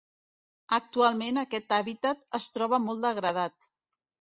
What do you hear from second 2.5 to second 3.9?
troba molt degradat.